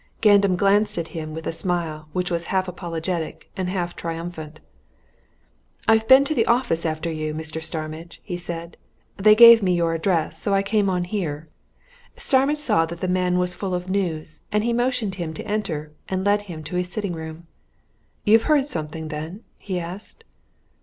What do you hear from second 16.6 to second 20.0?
to his sitting room. "You've heard something, then?" he